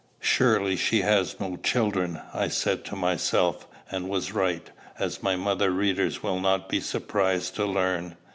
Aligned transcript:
"Surely 0.19 0.75
she 0.75 1.01
has 1.01 1.39
no 1.39 1.57
children!" 1.57 2.19
I 2.33 2.47
said 2.47 2.83
to 2.85 2.95
myself; 2.95 3.67
and 3.91 4.09
was 4.09 4.31
right, 4.31 4.67
as 4.97 5.21
my 5.21 5.35
mother 5.35 5.69
readers 5.69 6.23
will 6.23 6.39
not 6.39 6.67
be 6.67 6.79
surprised 6.79 7.53
to 7.57 7.67
learn. 7.67 8.17